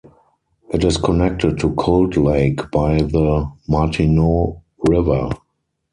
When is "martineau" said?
3.67-4.63